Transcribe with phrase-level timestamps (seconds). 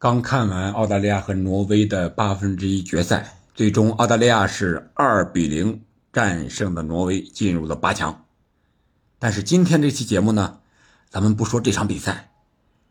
[0.00, 5.82] 刚看完澳大利亚和挪威的八分之一决赛，最终澳大利亚是二比零
[6.12, 8.24] 战胜了挪威，进入了八强。
[9.18, 10.60] 但是今天这期节目呢，
[11.10, 12.30] 咱们不说这场比赛，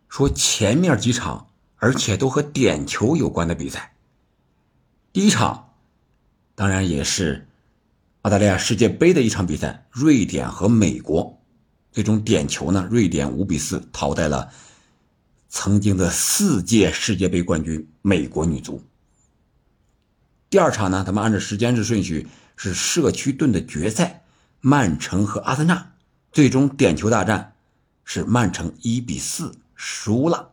[0.09, 1.47] 说前面几场，
[1.77, 3.93] 而且都和点球有关的比赛。
[5.13, 5.69] 第一场，
[6.55, 7.47] 当然也是
[8.23, 11.41] 澳大利亚世界杯的一场比赛，瑞典和美国，
[11.89, 14.51] 最终点球呢，瑞典五比四淘汰了。
[15.49, 18.83] 曾经的四届世界杯冠军美国女足。
[20.49, 24.23] 第二场呢，咱们按照时间的顺序是社区盾的决赛，
[24.61, 25.93] 曼城和阿森纳，
[26.31, 27.53] 最终点球大战
[28.03, 30.51] 是曼城一比四输了。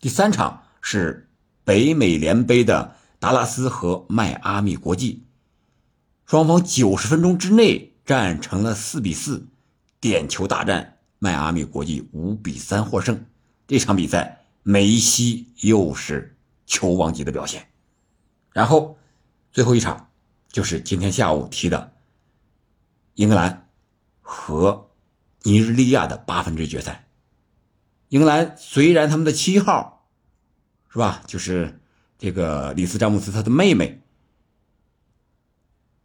[0.00, 1.28] 第三场是
[1.64, 5.24] 北美联杯的达拉斯和迈阿密国际，
[6.26, 9.46] 双方九十分钟之内战成了四比四，
[10.00, 13.24] 点球大战，迈阿密国际五比三获胜。
[13.72, 16.36] 这场比赛，梅西又是
[16.66, 17.70] 球王级的表现。
[18.50, 18.98] 然后，
[19.50, 20.10] 最后一场
[20.50, 21.94] 就是今天下午踢的
[23.14, 23.70] 英格兰
[24.20, 24.90] 和
[25.44, 27.08] 尼日利亚的八分之一决赛。
[28.10, 30.06] 英格兰虽然他们的七号
[30.90, 31.80] 是吧，就是
[32.18, 34.02] 这个里斯詹姆斯他的妹妹，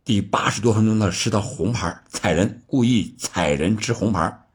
[0.06, 4.47] 第八十多分钟呢吃到红牌，踩人，故意踩人吃红牌。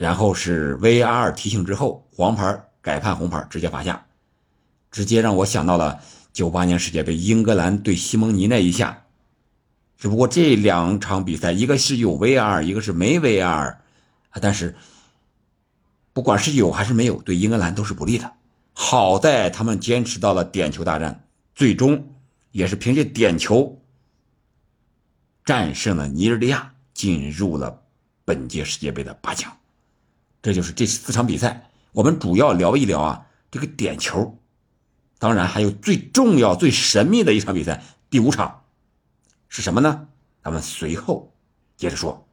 [0.00, 4.06] 然后是 VR 提醒之后，黄牌改判红牌，直接罚下，
[4.90, 6.00] 直接让我想到了
[6.32, 9.02] 九八年世界杯英格兰对西蒙尼那一下。
[9.98, 13.78] 只不过这两场比赛，一个是有 VR，一个是没 VR，啊，
[14.40, 14.74] 但是
[16.14, 18.32] 不管是有还是没有，对英格兰都是不利的。
[18.72, 22.14] 好在他们坚持到了点球大战，最终
[22.52, 23.78] 也是凭借点球
[25.44, 27.82] 战胜了尼日利亚，进入了
[28.24, 29.54] 本届世界杯的八强。
[30.42, 34.38] 这就是这四场比赛，我们主要聊一聊啊，这个点球。
[35.18, 38.62] 当然还有最重要、最神秘的一场比赛，第五场
[39.48, 40.08] 是什么呢？
[40.42, 41.34] 咱们随后
[41.76, 42.26] 接着说。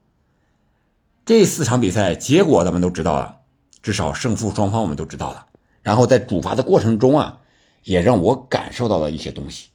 [1.26, 3.40] 这四场比赛结果咱们都知道了，
[3.82, 5.48] 至少胜负双方我们都知道了。
[5.82, 7.40] 然后在主罚的过程中啊，
[7.84, 9.68] 也让我感受到了一些东西。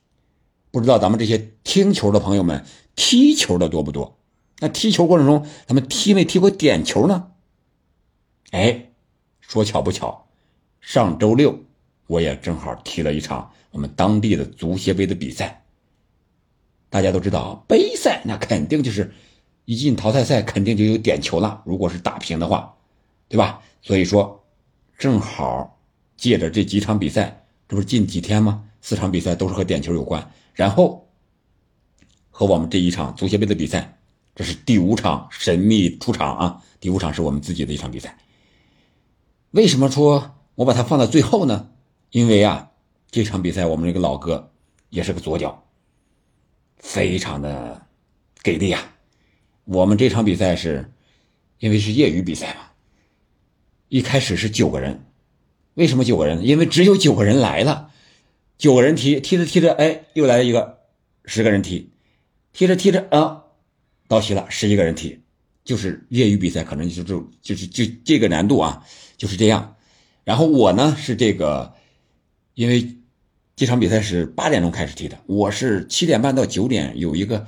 [0.70, 2.64] 不知道咱们这些听球的朋友们
[2.96, 4.18] 踢球的多不多？
[4.60, 7.31] 那踢球过程中，咱们踢没踢过点球呢？
[8.52, 8.86] 哎，
[9.40, 10.26] 说巧不巧，
[10.80, 11.58] 上周六
[12.06, 15.64] 我也正好踢了一场我们当地的足协杯的比赛。
[16.90, 19.10] 大家都知道，杯赛那肯定就是
[19.64, 21.62] 一进淘汰赛肯定就有点球了。
[21.64, 22.74] 如果是打平的话，
[23.26, 23.62] 对吧？
[23.80, 24.44] 所以说，
[24.98, 25.80] 正好
[26.18, 28.68] 借着这几场比赛，这不是近几天吗？
[28.82, 30.30] 四场比赛都是和点球有关。
[30.52, 31.08] 然后
[32.30, 33.98] 和我们这一场足协杯的比赛，
[34.34, 36.62] 这是第五场神秘出场啊！
[36.78, 38.14] 第五场是我们自己的一场比赛。
[39.52, 41.70] 为什么说我把它放在最后呢？
[42.10, 42.70] 因为啊，
[43.10, 44.50] 这场比赛我们这个老哥
[44.88, 45.66] 也是个左脚，
[46.78, 47.86] 非常的
[48.42, 48.96] 给力啊！
[49.64, 50.90] 我们这场比赛是，
[51.58, 52.70] 因为是业余比赛嘛，
[53.88, 55.04] 一开始是九个人，
[55.74, 56.44] 为什么九个人？
[56.44, 57.90] 因为只有九个人来了，
[58.56, 60.80] 九个人踢踢着踢着，哎，又来了一个，
[61.26, 61.92] 十个人踢，
[62.54, 63.44] 踢着踢着啊，
[64.08, 65.21] 到齐了，十一个人踢。
[65.64, 68.84] 就是业余比赛，可能就就就是就这个难度啊，
[69.16, 69.76] 就是这样。
[70.24, 71.72] 然后我呢是这个，
[72.54, 72.96] 因为
[73.54, 77.46] 这场比赛是八点钟开始踢的，我是七点半到九点有一个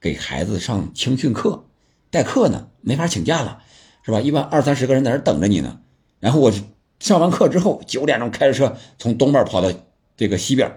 [0.00, 1.66] 给孩子上青训课，
[2.10, 3.62] 代课呢，没法请假了，
[4.02, 4.20] 是吧？
[4.22, 5.80] 一般二三十个人在那等着你呢。
[6.18, 6.50] 然后我
[6.98, 9.70] 上完课之后，九点钟开着车从东边跑到
[10.16, 10.74] 这个西边，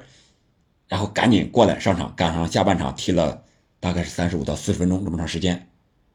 [0.89, 3.41] 然后赶紧过来上场，赶上下半场踢了
[3.79, 5.69] 大概是三十五到四十分钟这么长时间，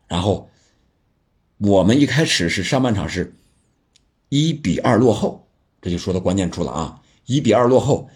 [0.07, 0.51] 然后。
[1.59, 3.35] 我们一开始是上半场是
[4.29, 5.49] 一比二落后，
[5.83, 7.03] 这就说到关键处了啊！
[7.27, 8.09] 一比二落后，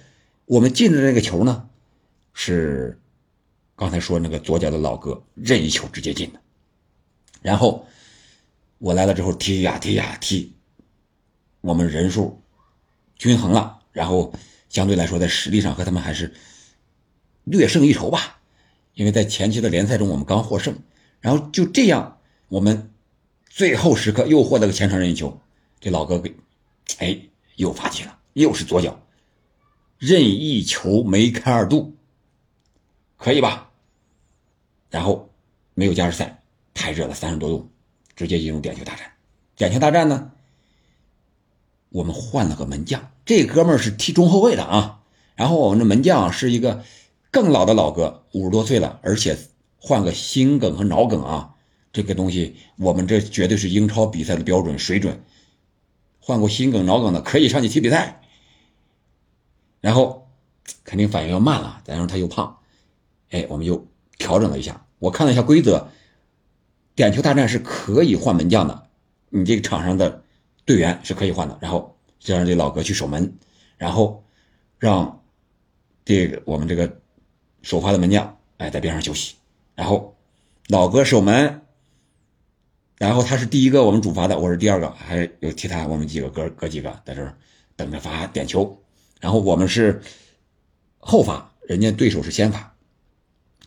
[0.44, 1.68] 我们进的那个球呢，
[2.32, 3.00] 是
[3.74, 6.40] 刚才说那个左脚的老哥任意球直接进的。
[7.40, 7.84] 然后
[8.78, 10.52] 我来了之后踢呀踢呀踢，
[11.62, 12.40] 我们人数
[13.16, 14.32] 均衡了，然后
[14.68, 16.32] 相对来说在实力上和他们还是
[17.42, 18.38] 略胜一筹吧，
[18.94, 20.76] 因为在前期的联赛中我们刚获胜，
[21.20, 22.88] 然后就这样我们。
[23.54, 25.38] 最后时刻又获得个前场任意球，
[25.78, 26.34] 这老哥给，
[26.96, 27.18] 哎，
[27.56, 28.98] 又发起了，又是左脚，
[29.98, 31.94] 任意球梅开二度，
[33.18, 33.68] 可以吧？
[34.88, 35.28] 然后
[35.74, 37.70] 没有加时赛，太热了，三十多度，
[38.16, 39.12] 直接进入点球大战。
[39.54, 40.32] 点球大战呢，
[41.90, 45.02] 我们换了个门将，这哥们儿是踢中后卫的啊。
[45.34, 46.82] 然后我们的门将是一个
[47.30, 49.36] 更老的老哥，五十多岁了，而且
[49.76, 51.51] 换个心梗和脑梗啊。
[51.92, 55.22] 这个东西，我们这绝对是英超比赛的标准水准。
[56.20, 58.22] 换过心梗、脑梗的可以上去踢比赛。
[59.80, 60.28] 然后
[60.84, 62.58] 肯定反应要慢了，再加上他又胖，
[63.30, 63.86] 哎，我们就
[64.16, 64.86] 调整了一下。
[65.00, 65.88] 我看了一下规则，
[66.94, 68.88] 点球大战是可以换门将的，
[69.28, 70.22] 你这个场上的
[70.64, 71.58] 队员是可以换的。
[71.60, 73.36] 然后就让这老哥去守门，
[73.76, 74.24] 然后
[74.78, 75.22] 让
[76.04, 77.00] 这个我们这个
[77.62, 79.34] 首发的门将哎在边上休息，
[79.74, 80.16] 然后
[80.68, 81.58] 老哥守门。
[83.02, 87.36] 然后他是第一个我们主罚的，我是第二个，还有其他我们几个哥哥几个在这儿
[87.74, 88.80] 等着罚点球。
[89.20, 90.00] 然后我们是
[90.98, 92.76] 后罚，人家对手是先罚。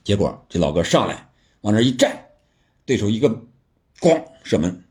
[0.06, 1.28] 结果这老哥上来
[1.60, 2.28] 往那一站，
[2.86, 3.30] 对手一个
[4.00, 4.86] 咣射门，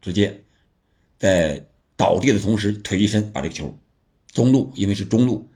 [0.00, 0.42] 直接
[1.18, 1.62] 在
[1.94, 3.78] 倒地的同时腿一伸把这个球
[4.28, 5.50] 中路，因为是中路，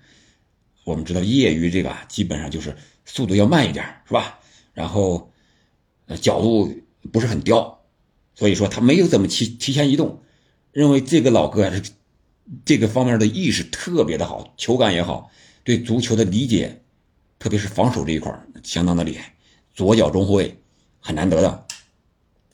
[0.84, 4.38] 我们知道业余这个基本上就是速度要慢一点，是吧？
[4.74, 5.32] 然后
[6.04, 6.70] 呃角度
[7.10, 7.72] 不是很刁。
[8.36, 10.22] 所以说他没有怎么提提前移动，
[10.70, 11.82] 认为这个老哥是
[12.66, 15.30] 这个方面的意识特别的好，球感也好，
[15.64, 16.82] 对足球的理解，
[17.38, 19.34] 特别是防守这一块相当的厉害，
[19.72, 20.54] 左脚中后卫
[21.00, 21.66] 很难得的，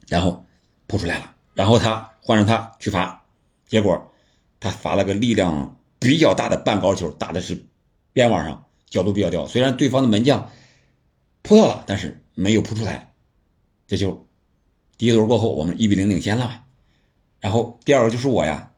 [0.07, 0.47] 然后
[0.87, 3.27] 扑出来了，然后他换上他去罚，
[3.67, 4.13] 结果
[4.61, 7.67] 他罚了个力量比较大的半高球，打的是
[8.13, 10.49] 边网上，角度比较刁，虽然对方的门将
[11.43, 13.13] 扑到了，但是没有扑出来，
[13.89, 14.29] 这就。
[15.03, 16.63] 第一轮过后，我们一比零领先了，
[17.41, 18.71] 然后第二个就是我呀，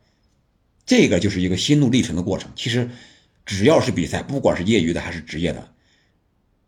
[0.86, 2.50] 这个就是一个心路历程的过程。
[2.56, 2.88] 其实，
[3.44, 5.70] 只要是比赛，不管是业余的还是职业的，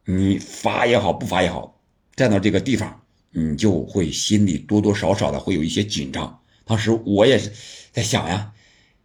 [0.05, 1.81] 你罚也好，不罚也好，
[2.15, 3.01] 站到这个地方，
[3.31, 6.39] 你就会心里多多少少的会有一些紧张。
[6.67, 7.51] 当时我也是
[7.93, 8.53] 在想呀，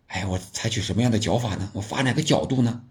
[0.08, 1.72] 哎，我采取什么样的脚法呢？
[1.76, 2.84] 我发哪个角度呢？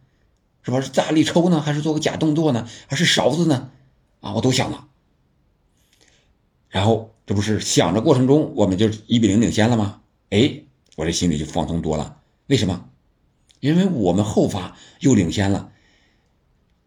[0.63, 0.81] 是吧？
[0.81, 2.67] 是大力抽呢，还是做个假动作呢？
[2.87, 3.71] 还是勺子呢？
[4.21, 4.89] 啊，我都想了，
[6.71, 7.15] 然后。
[7.31, 10.01] 这不是想着过程中我们就一比零领先了吗？
[10.31, 10.65] 哎，
[10.97, 12.21] 我这心里就放松多了。
[12.49, 12.91] 为什么？
[13.61, 15.71] 因为我们后发又领先了，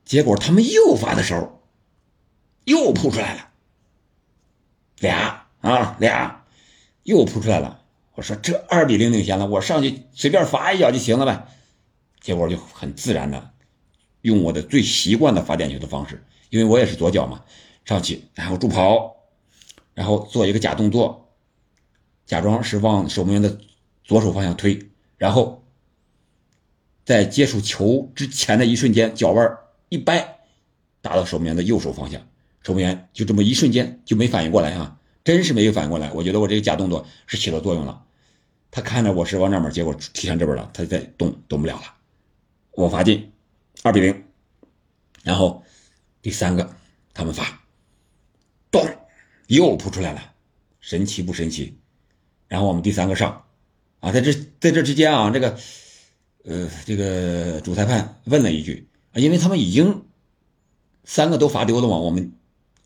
[0.04, 1.64] 结果他们又发的时候
[2.66, 3.52] 又扑出来了，
[5.00, 6.44] 俩啊俩
[7.04, 7.82] 又扑出来了。
[8.16, 11.48] 我说这二比零领先了，我上去随便罚一脚就行了呗。
[12.20, 13.52] 结果就很自然的
[14.20, 17.46] 用我的最习惯的罚点球的方式，因为我也是左脚嘛，
[17.86, 19.16] 上去然后助跑。
[19.94, 21.30] 然后做一个假动作，
[22.26, 23.58] 假装是往守门员的
[24.04, 25.64] 左手方向推，然后
[27.06, 29.58] 在接触球之前的一瞬间，脚腕
[29.90, 30.40] 一掰，
[31.02, 32.22] 打到守门员的右手方向，
[32.64, 36.12] 守门员就这么一瞬间就没反应过来啊，真是没有反应过来。
[36.14, 38.04] 我觉得我这个假动作是起到作用了，
[38.72, 41.84] 他看着我是往那边，结果踢向这边了，他再动动不了了，
[42.72, 43.32] 我罚进，
[43.84, 44.24] 二比零，
[45.24, 45.64] 然后
[46.22, 46.76] 第三个
[47.14, 47.62] 他们罚，
[48.72, 48.82] 咚。
[49.48, 50.34] 又扑出来了，
[50.80, 51.78] 神奇不神奇？
[52.48, 53.46] 然后我们第三个上，
[54.00, 55.58] 啊，在这在这之间啊，这个，
[56.44, 60.06] 呃，这个主裁判问了一句啊，因为他们已经
[61.04, 62.32] 三个都罚丢了嘛，我们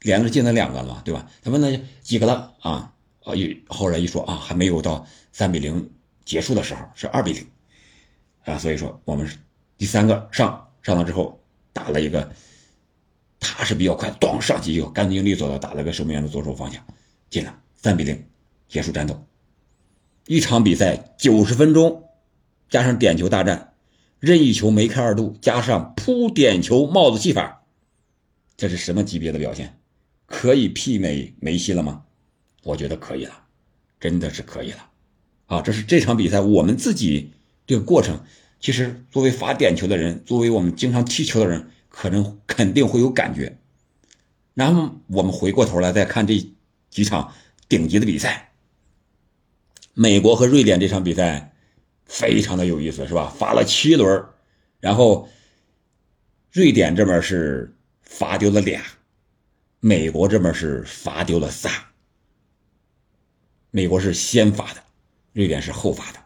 [0.02, 1.30] 连着进了两个了嘛，对吧？
[1.44, 2.94] 他问了几个了啊？
[3.24, 3.34] 啊，
[3.68, 5.92] 后来一说啊，还没有到三比零
[6.26, 7.46] 结束的时候，是二比零
[8.46, 9.30] 啊，所以说我们
[9.78, 11.40] 第三个上上了之后
[11.74, 12.32] 打了一个。
[13.56, 16.84] 他是比较快，咚上去就干净利索的打了个守门员的左手方向，
[17.30, 18.24] 进了三比零，
[18.68, 19.24] 结束战斗。
[20.26, 22.04] 一场比赛九十分钟，
[22.70, 23.74] 加上点球大战，
[24.20, 27.64] 任意球梅开二度，加上扑点球帽子戏法，
[28.58, 29.78] 这是什么级别的表现？
[30.26, 32.04] 可以媲美梅西了吗？
[32.64, 33.34] 我觉得可以了，
[34.00, 34.90] 真的是可以了。
[35.46, 37.32] 啊，这是这场比赛我们自己
[37.66, 38.20] 这个过程。
[38.60, 41.70] 其实作为罚点球的人，作为我们经常踢球的人。
[42.00, 43.58] 可能肯定会有感觉，
[44.54, 46.48] 然后我们回过头来再看这
[46.92, 47.34] 几场
[47.68, 48.52] 顶级的比赛。
[49.96, 51.56] 美国和瑞典这场比赛
[52.06, 53.34] 非常的有意思，是吧？
[53.36, 54.24] 罚了七轮，
[54.80, 55.28] 然后
[56.52, 58.80] 瑞典这边是罚丢了俩，
[59.80, 61.72] 美国这边是罚丢了仨。
[63.72, 64.84] 美国是先罚的，
[65.34, 66.20] 瑞典是后罚的，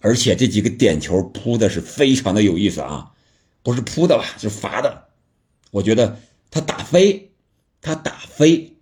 [0.00, 3.10] 而且这几个点球扑的是非常的有意思啊。
[3.64, 5.08] 不是扑的吧，是罚的。
[5.72, 6.20] 我觉得
[6.52, 7.32] 他打飞，
[7.80, 8.76] 他打飞，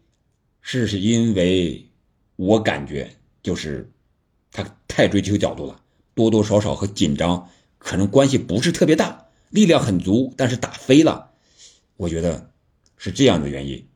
[0.60, 1.88] 是是因为
[2.36, 3.90] 我感觉就是
[4.50, 5.80] 他太追求角度了，
[6.14, 7.48] 多多少少和紧张
[7.78, 11.30] 可能关系不是特别大，力量很足，但是打飞了，
[11.96, 12.50] 我觉得
[12.98, 13.88] 是这样的原因。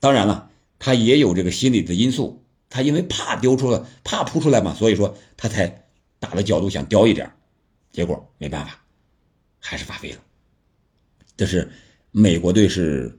[0.00, 5.84] 当然了，他也有这个心理的因素，他因为怕丢出了，怕扑出来嘛，所以说他才
[6.18, 7.30] 打的角度想刁一点，
[7.92, 8.82] 结果没办法，
[9.60, 10.18] 还是罚飞了。
[11.40, 11.70] 这是
[12.10, 13.18] 美国队是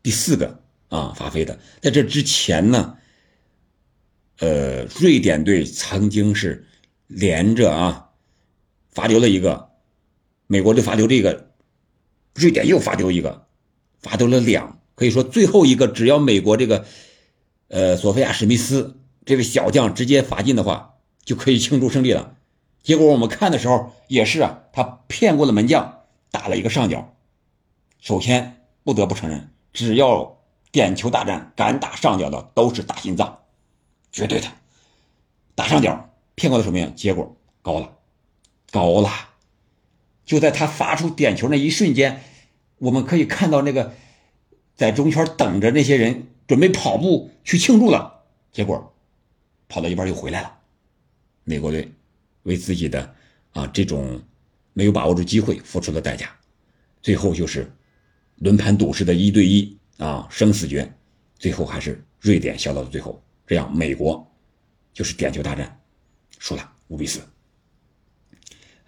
[0.00, 2.96] 第四个啊发飞的，在这之前呢，
[4.38, 6.64] 呃，瑞典队曾经是
[7.08, 8.10] 连着啊
[8.92, 9.70] 罚丢了一个，
[10.46, 11.50] 美国队罚丢这个，
[12.36, 13.48] 瑞典又罚丢一个，
[13.98, 16.86] 罚丢了两，可以说最后一个只要美国这个，
[17.66, 20.94] 呃，索菲亚史密斯这位小将直接罚进的话，
[21.24, 22.36] 就可以庆祝胜利了。
[22.84, 27.12] 结果我们看的时候也是啊，他骗过了门将，打了一个上角。
[28.06, 30.38] 首先不得不承认，只要
[30.70, 33.40] 点球大战敢打上角的都是大心脏，
[34.12, 34.46] 绝对的。
[35.56, 37.96] 打上角骗过的守门员，结果高了，
[38.70, 39.10] 高了。
[40.24, 42.22] 就在他发出点球那一瞬间，
[42.78, 43.92] 我们可以看到那个
[44.76, 48.22] 在中圈等着那些人准备跑步去庆祝了，
[48.52, 48.94] 结果
[49.66, 50.58] 跑到一半又回来了。
[51.42, 51.92] 美国队
[52.44, 53.16] 为自己的
[53.52, 54.22] 啊这种
[54.74, 56.30] 没有把握住机会付出了代价，
[57.02, 57.68] 最后就是
[58.36, 60.92] 轮盘赌式的一对一啊生死决，
[61.38, 64.26] 最后还是瑞典笑到了最后，这样美国
[64.92, 65.80] 就是点球大战
[66.38, 67.20] 输了五比四。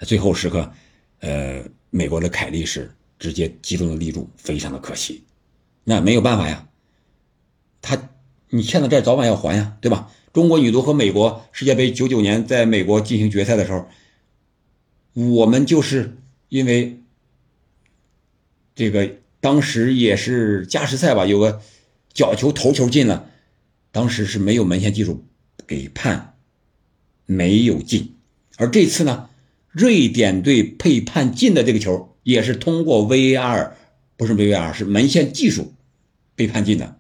[0.00, 0.72] 最后时刻。
[1.20, 5.24] 呃，美国的凯利是直接击中了立柱，非常的可惜。
[5.82, 6.68] 那没有办法呀，
[7.82, 8.10] 他
[8.50, 10.12] 你欠的债早晚要还呀，对吧？
[10.32, 13.88] 中国女足和美国世界杯九九年在美国进行决赛的时候，
[15.14, 16.16] 我们就是
[16.48, 17.02] 因为
[18.76, 21.62] 这个当时也是加时赛吧，有个
[22.12, 23.30] 角球头球进了，
[23.92, 25.24] 当时是没有门线技术
[25.66, 26.36] 给判
[27.26, 28.16] 没有进，
[28.56, 29.30] 而这次呢？
[29.70, 33.72] 瑞典队被判进的这个球也是通过 VAR，
[34.16, 35.74] 不是 VAR，是门线技术
[36.34, 36.98] 被判进的，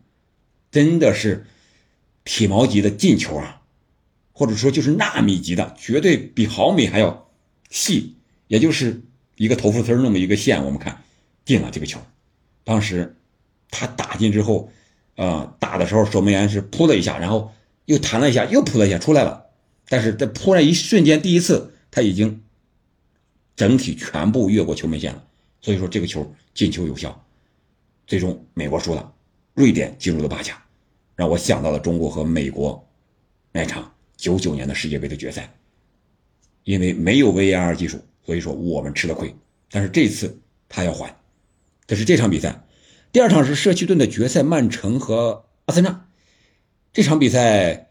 [0.70, 1.46] 真的是
[2.24, 3.62] 体毛级的进球啊，
[4.32, 7.28] 或者说就是纳米级的，绝对比毫米还要
[7.70, 8.14] 细，
[8.46, 9.00] 也就是
[9.36, 11.02] 一个头发丝那么一个线，我们看
[11.44, 11.98] 进了这个球。
[12.68, 13.16] 当时
[13.70, 14.70] 他打进之后，
[15.16, 17.50] 呃，打的时候守门员是扑了一下，然后
[17.86, 19.46] 又弹了一下，又扑了一下出来了，
[19.88, 22.42] 但是在扑那一瞬间，第一次他已经。
[23.56, 25.24] 整体全部越过球门线了，
[25.60, 27.26] 所以说这个球进球有效，
[28.06, 29.12] 最终美国输了，
[29.54, 30.56] 瑞典进入了八强，
[31.16, 32.88] 让我想到了中国和美国
[33.50, 35.52] 那场九九年的世界杯的决赛，
[36.62, 39.34] 因为没有 VAR 技术，所以说我们吃了亏，
[39.72, 41.12] 但是这次他要还，
[41.88, 42.66] 这是这场比赛，
[43.12, 46.06] 第二场是社区盾的决赛，曼城和阿森纳，
[46.92, 47.88] 这场比赛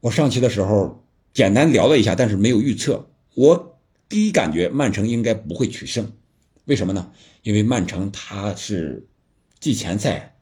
[0.00, 3.78] 我上期的时候简单聊了一下，但是没有预测我。
[4.08, 6.10] 第一感觉，曼城应该不会取胜，
[6.64, 7.12] 为什么呢？
[7.42, 9.06] 因为曼城他是
[9.60, 10.36] 季前赛，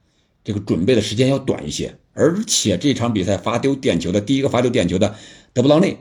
[0.45, 5.17] 这个准备的时间要短一些，而且这场比赛罚丢点球的第一个罚丢点球的
[5.53, 5.99] 德布劳内，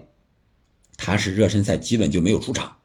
[0.98, 2.78] 他是热身赛基本就没有出场，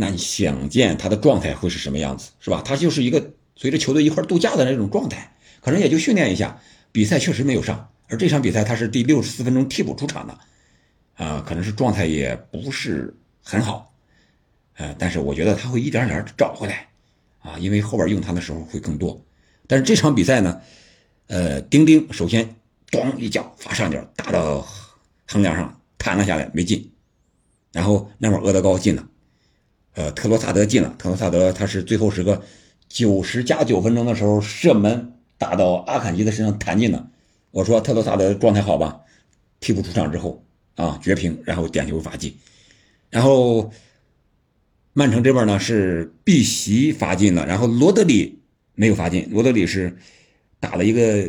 [0.00, 2.60] 那你想见他的状态会是什么样子，是吧？
[2.64, 10.36] 他就是一个随着球队一块度假的那种状态，可能也就训练一下，比赛确实没有上，而这场比赛他是第六十四分钟替补出场的，
[11.14, 13.14] 啊，可能是状态也不是。
[13.42, 13.94] 很好，
[14.76, 16.86] 呃，但是我觉得他会一点点找回来，
[17.40, 19.18] 啊，因为后边用他的时候会更多。
[19.66, 20.60] 但是这场比赛呢，
[21.26, 22.54] 呃，丁丁首先
[22.90, 24.60] 咣一脚发上角打到
[25.26, 26.92] 横梁上弹了下来没进，
[27.72, 29.08] 然后那会儿阿德高进了，
[29.94, 32.42] 呃，特罗萨德进了，特罗萨德他是最后时刻
[32.88, 37.10] 九十加九分钟的时候射门打到阿坎吉的身上弹进了。
[37.50, 39.00] 我说特罗萨德状态好吧，
[39.58, 40.44] 替补出场之后
[40.76, 42.36] 啊绝平，然后点球罚进。
[43.10, 43.72] 然后，
[44.92, 48.40] 曼城这边呢是碧玺罚进了，然后罗德里
[48.76, 49.26] 没有罚进。
[49.30, 49.96] 罗德里是
[50.60, 51.26] 打了一个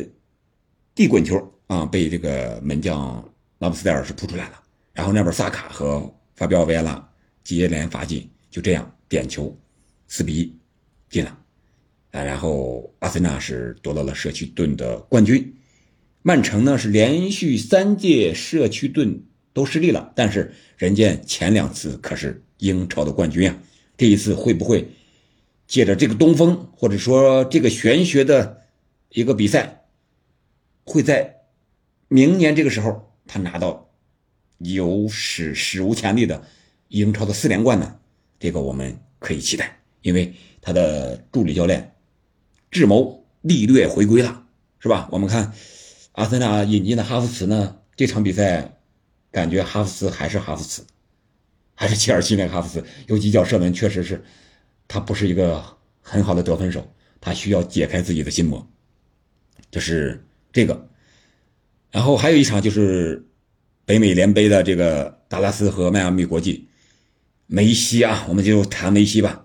[0.94, 3.28] 地滚球啊，被这个门将
[3.58, 4.60] 拉姆斯戴尔是扑出来了。
[4.92, 7.08] 然后那边萨卡和法比奥维拉
[7.42, 9.58] 接连罚进，就这样点球
[10.06, 10.56] 四比一
[11.10, 11.36] 进了。
[12.12, 15.56] 啊，然后阿森纳是夺到了社区盾的冠军。
[16.22, 19.24] 曼城呢是连续三届社区盾。
[19.54, 23.58] 都失利了，但是人家前两次可是英超的冠军啊！
[23.98, 24.88] 这一次会不会
[25.66, 28.62] 借着这个东风，或者说这个玄学的
[29.10, 29.84] 一个比赛，
[30.84, 31.42] 会在
[32.08, 33.90] 明年这个时候他拿到
[34.56, 36.42] 有史史无前例的
[36.88, 37.98] 英超的四连冠呢？
[38.42, 41.94] 这个我们可以期待，因为他的助理教练
[42.72, 44.44] 智谋利略回归了，
[44.80, 45.08] 是吧？
[45.12, 45.52] 我们看
[46.12, 48.78] 阿森纳引进的哈弗茨呢，这场比赛。
[49.30, 50.84] 感觉哈弗茨还是哈弗茨，
[51.74, 54.22] 还是切尔西那个哈弗茨，有几脚射门确实是，
[54.86, 55.64] 他不是一个
[56.02, 56.86] 很好的得分手，
[57.18, 58.68] 他需要解开自己的心魔，
[59.70, 60.22] 就是
[60.52, 60.86] 这个。
[61.90, 63.26] 然后还有一场就是
[63.86, 66.68] 北美联杯的这个达拉斯和迈阿密国际，
[67.52, 69.44] 梅西啊，我们就谈梅西吧。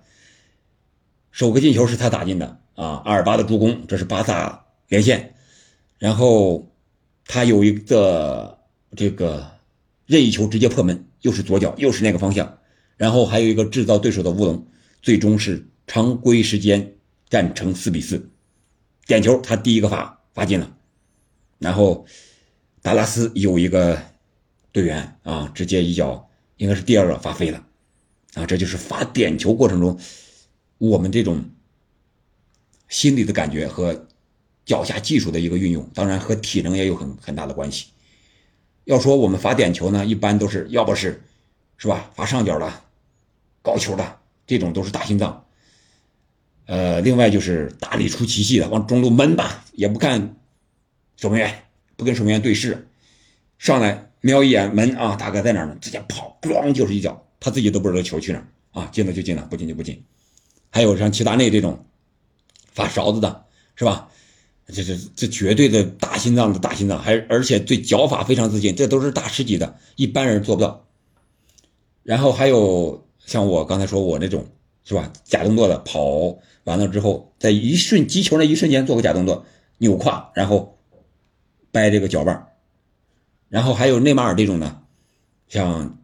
[1.30, 5.36] 首个进球是他打进的啊，阿尔巴的助攻，这是巴萨连线。
[6.00, 6.72] 然后
[7.26, 8.60] 他有一个
[8.96, 9.52] 这个。
[10.06, 12.60] 任意球直接破门，又是左脚，又是那个方向，
[12.96, 14.66] 然后还有一个制造对手的乌龙。
[15.02, 16.96] 最终是常规时间
[17.30, 18.32] 战成四比四，
[19.06, 20.78] 点球他第一个罚罚进了，
[21.60, 22.06] 然后
[22.82, 24.02] 达拉斯有一个
[24.72, 27.66] 队员啊，直接一脚应该是第二个罚飞了，
[28.38, 30.00] 啊，这就是罚点球过程中
[30.77, 31.44] 我们这种
[32.88, 34.08] 心理的感觉和
[34.65, 37.88] 脚下技术的一个运用，当然和体能也有很很大的关系。
[38.86, 41.22] 要说我们罚点球呢，一般都是要不是，
[41.77, 42.12] 是吧？
[42.15, 42.72] 罚上角的、
[43.62, 45.46] 高球的这种都是大心脏。
[46.67, 50.36] 呃，另外就是大力出奇迹的，往中路闷吧，也不看
[51.17, 51.63] 守门员，
[51.96, 52.88] 不跟守门员对视，
[53.58, 55.77] 上来瞄一眼门啊，大哥在哪呢？
[55.82, 60.03] 直接跑，咣就是一脚，他自己都不知道球去哪啊，进了就进了，不进就不进。
[60.70, 61.86] 还有像齐达内这种
[62.72, 64.10] 发勺子的，是吧？
[64.67, 70.86] 这这这绝对的大心脏的大心脏，还而且对脚法非常自信，这都是大师级的，一般人做不到。
[72.03, 74.46] 然后还有像我刚才说我那种
[74.84, 79.46] 是吧，假动作的跑完了之后，在一瞬击球那一瞬间做个假动作，
[79.77, 80.77] 扭胯，然后
[81.72, 82.48] 掰这个脚腕
[83.48, 84.82] 然后还有内马尔这种呢，
[85.48, 85.98] 像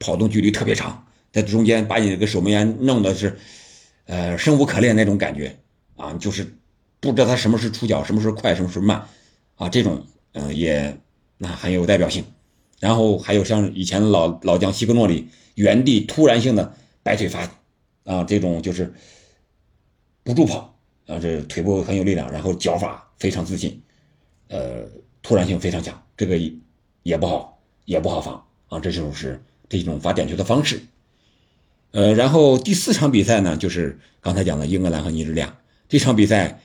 [0.00, 3.38] 跑动距离特别长，在中间把你这个守门员弄的是
[4.06, 5.56] 呃生无可恋那种感觉
[5.94, 6.56] 啊，就是。
[7.02, 9.02] 不知道他什么时候出脚，什么时候快，什么时候慢，
[9.54, 10.94] 啊，这种嗯也
[11.38, 12.22] 那很有代表性。
[12.78, 17.50] 然后还有像以前老老将西格诺里原地突然性的摆腿发，
[18.04, 18.92] 啊，这种就是
[20.22, 23.82] 不助跑，啊，这腿部很有力量，然后脚法非常自信，
[24.48, 24.86] 呃，
[25.22, 26.38] 突然性非常强，这个
[27.02, 28.78] 也不好，也不好防啊。
[28.78, 30.82] 这就是这种罚点球的方式。
[31.92, 35.56] 呃，然后第四场比赛呢，就是刚才讲的英格兰和尼日利亚
[35.88, 36.60] 这场比赛。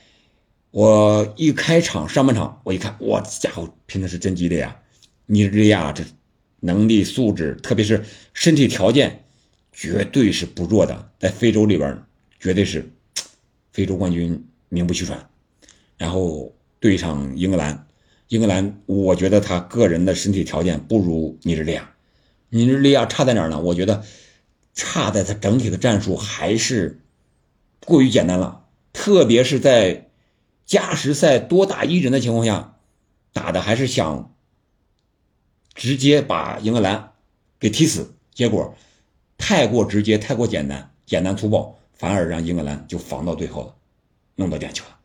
[0.72, 4.78] 我一开场上半场，我一看，我家伙拼的是真激烈啊！
[5.26, 6.04] 尼日利亚这
[6.60, 9.24] 能力素质，特别是身体条件，
[9.72, 12.04] 绝对是不弱的，在非洲里边
[12.42, 12.92] 绝对是
[13.72, 15.30] 非洲冠军，名不虚传。
[15.98, 17.88] 然后对上英格兰，
[18.28, 21.90] 英格兰我觉得他个人的身体条件不如尼日利亚，
[22.50, 23.60] 尼日利亚差在哪儿呢？
[23.60, 24.04] 我觉得
[24.74, 27.00] 差在他整体的战术还是
[27.86, 30.04] 过于简单了，特别是在。
[30.68, 32.80] 加时赛多打一人的情况下，
[33.34, 34.34] 打的还是想
[35.76, 37.12] 直接把英格兰
[37.60, 38.76] 给踢死，结果
[39.38, 43.76] 太过直接、太过简单、简单粗暴，反而让英格兰就防到最后了，
[44.34, 44.98] 弄到点球了。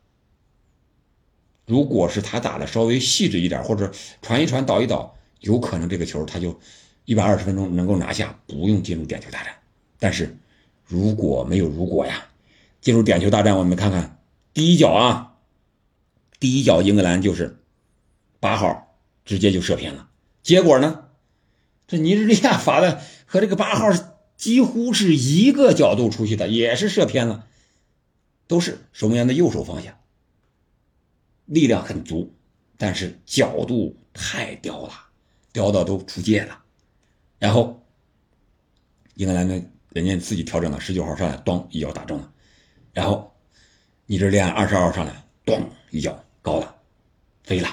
[1.67, 3.91] 如果是他打的稍微细致一点，或者
[4.23, 6.59] 传一传、倒一倒，有可能这个球他就
[7.05, 9.53] 一百二十分钟能够拿下，不用进入点球大战。
[9.99, 10.37] 但是
[10.85, 12.25] 如果没有如果呀，
[12.79, 15.27] 进入点球大战，我们看看第一脚啊。
[16.39, 17.59] 第一脚英格兰就是
[18.39, 20.09] 八号直接就射偏了，
[20.41, 21.09] 结果呢，
[21.87, 23.91] 这尼日利亚罚的和这个八号
[24.37, 27.45] 几乎是一个角度出去的，也是射偏了，
[28.47, 29.99] 都是守门员的右手方向，
[31.45, 32.33] 力量很足，
[32.75, 34.93] 但是角度太刁了，
[35.53, 36.60] 刁到都出界了。
[37.41, 37.83] 然后
[39.15, 42.31] 英格兰呢，人家自己调整了，十九号上来，咣一脚打中了，
[42.93, 43.33] 然后
[44.05, 46.23] 尼日利亚二十号上来，咚一脚。
[46.43, 46.75] 高了，
[47.43, 47.69] 飞了，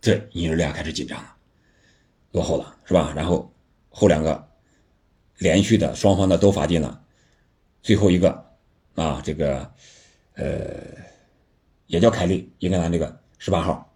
[0.00, 1.36] 这尼日利亚开始紧张了，
[2.32, 3.12] 落后了是吧？
[3.14, 3.52] 然后
[3.88, 4.48] 后两个
[5.38, 7.00] 连续的双方的都罚进了，
[7.82, 8.30] 最后一个
[8.96, 9.72] 啊，这个
[10.34, 10.64] 呃
[11.86, 13.88] 也叫凯利，英格兰这个十八号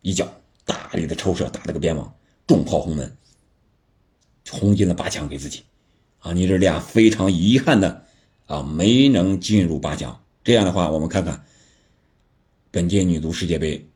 [0.00, 0.26] 一脚
[0.64, 2.10] 大力的抽射打了个边网，
[2.46, 3.16] 重炮轰门，
[4.52, 5.64] 冲进了八强给自己
[6.20, 6.32] 啊！
[6.32, 8.06] 尼日利亚非常遗憾的
[8.46, 10.22] 啊没能进入八强。
[10.44, 11.44] 这样的话，我们看看。
[12.70, 13.86] 本届女足世界杯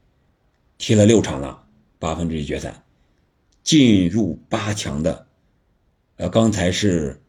[0.76, 1.64] 踢了六场了，
[1.98, 2.82] 八分之一决赛
[3.62, 5.26] 进入八强的，
[6.16, 7.22] 呃，刚才是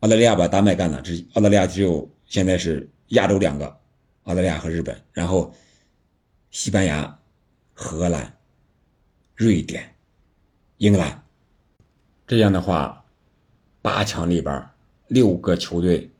[0.00, 3.78] 澳大利亚把丹麦干了，这澳大利亚只有现在是亚洲两个，
[4.24, 5.54] 澳大利亚和日本，然后
[6.50, 7.16] 西班牙、
[7.72, 8.36] 荷兰、
[9.36, 9.94] 瑞典、
[10.78, 11.22] 英格兰，
[12.26, 13.04] 这样的话，
[13.80, 14.60] 八强里边
[15.06, 16.10] 六个球队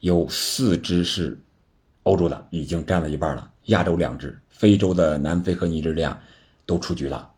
[0.00, 1.38] 有四支是
[2.02, 3.48] 欧洲的，已经占了一半了。
[3.66, 6.18] 亚洲两支，非洲的南非和尼日利亚
[6.66, 7.30] 都出局了，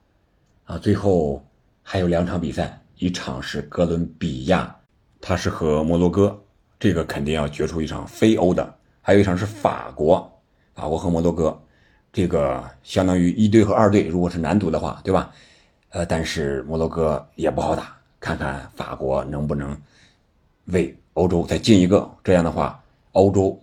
[0.64, 1.44] 啊，最后
[1.82, 4.74] 还有两场比赛，一场是哥伦比亚，
[5.20, 6.42] 他是和摩洛哥，
[6.78, 10.42] 这个肯定要决出一场非欧的，还有一场是法国，
[10.74, 11.62] 法国和摩洛哥，
[12.10, 15.30] 这个相当于一队和二队，如果是男足的话，对吧？
[15.90, 19.78] 呃，但是摩洛哥也不好打，看看法国能不能
[20.68, 22.82] 为欧洲再进一个，这样的话，
[23.12, 23.60] 欧洲。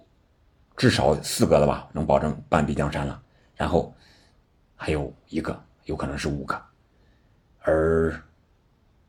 [0.78, 3.20] 至少四个了吧，能保证半壁江山了。
[3.56, 3.92] 然后
[4.76, 6.60] 还有一个，有可能是五个。
[7.62, 8.16] 而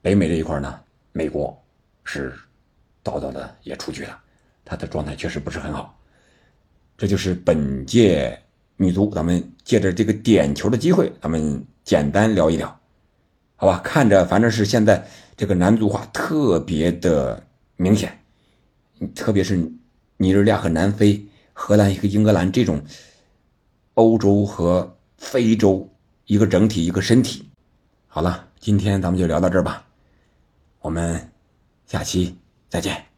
[0.01, 0.81] 北美这一块呢，
[1.13, 1.63] 美国
[2.03, 2.35] 是
[3.05, 4.19] 早早的也出局了。
[4.65, 5.99] 他的状态确实不是很好。
[6.97, 8.39] 这就是本届
[8.77, 12.81] 女足，咱们借着这个点球的机会，咱们简单聊一聊，
[13.63, 13.79] 好吧？
[13.85, 17.41] 看着反正是现在这个男足化特别的
[17.77, 18.19] 明显，
[19.15, 19.57] 特别是
[20.17, 22.83] 尼日利亚和南非、荷兰和英格兰这种
[23.95, 25.89] 欧洲和非洲
[26.27, 27.49] 一个整体一个身体。
[28.09, 29.87] 好了，今天咱们就聊到这儿吧，
[30.81, 31.31] 我们
[31.87, 32.37] 下期
[32.69, 33.12] 再见。